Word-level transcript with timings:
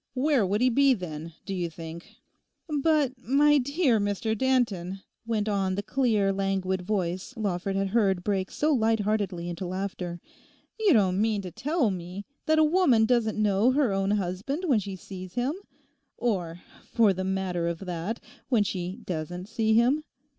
Where 0.15 0.47
would 0.47 0.61
he 0.61 0.71
be 0.71 0.95
then, 0.95 1.33
do 1.45 1.53
you 1.53 1.69
think?' 1.69 2.15
'But 2.67 3.19
my 3.19 3.59
dear 3.59 3.99
Mr 3.99 4.35
Danton,' 4.35 5.01
went 5.27 5.47
on 5.47 5.75
the 5.75 5.83
clear, 5.83 6.33
languid 6.33 6.81
voice 6.81 7.35
Lawford 7.37 7.75
had 7.75 7.89
heard 7.89 8.23
break 8.23 8.49
so 8.49 8.73
light 8.73 9.01
heartedly 9.01 9.47
into 9.47 9.67
laughter, 9.67 10.19
'you 10.79 10.93
don't 10.93 11.21
mean 11.21 11.43
to 11.43 11.51
tell 11.51 11.91
me 11.91 12.25
that 12.47 12.57
a 12.57 12.63
woman 12.63 13.05
doesn't 13.05 13.37
know 13.39 13.69
her 13.73 13.93
own 13.93 14.09
husband 14.09 14.63
when 14.65 14.79
she 14.79 14.95
sees 14.95 15.35
him—or, 15.35 16.63
for 16.91 17.13
the 17.13 17.23
matter 17.23 17.67
of 17.67 17.77
that, 17.81 18.19
when 18.49 18.63
she 18.63 19.01
doesn't 19.05 19.47
see 19.49 19.75
him? 19.75 20.03